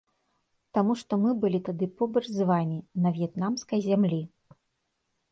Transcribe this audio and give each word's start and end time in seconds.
Таму 0.75 0.93
што 1.01 1.17
мы 1.25 1.33
былі 1.43 1.59
тады 1.67 1.85
побач 1.99 2.23
з 2.37 2.47
вамі 2.51 2.77
на 3.03 3.09
в'етнамскай 3.19 3.79
зямлі. 3.89 4.19